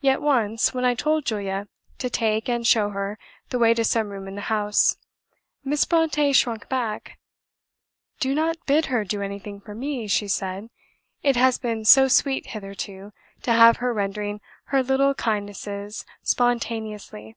[0.00, 3.18] Yet once when I told Julia to take and show her
[3.50, 4.96] the way to some room in the house,
[5.62, 7.18] Miss Brontë shrunk back:
[8.20, 10.70] "Do not BID her do anything for me," she said;
[11.22, 13.12] "it has been so sweet hitherto
[13.42, 17.36] to have her rendering her little kindnesses SPONTANEOUSLY."